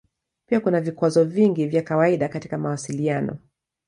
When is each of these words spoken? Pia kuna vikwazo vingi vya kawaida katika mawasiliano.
Pia 0.45 0.59
kuna 0.59 0.81
vikwazo 0.81 1.23
vingi 1.23 1.65
vya 1.65 1.81
kawaida 1.81 2.29
katika 2.29 2.57
mawasiliano. 2.57 3.37